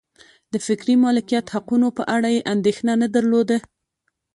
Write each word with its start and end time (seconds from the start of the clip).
د 0.51 0.53
فکري 0.67 0.95
مالکیت 1.03 1.45
حقونو 1.55 1.87
په 1.97 2.03
اړه 2.15 2.29
یې 2.35 2.47
اندېښنه 2.53 2.93
نه 3.01 3.07
درلوده. 3.15 3.57